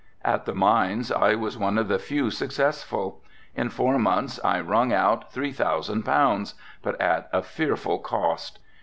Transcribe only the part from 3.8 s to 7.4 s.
months I wrung out three thousand pounds, but at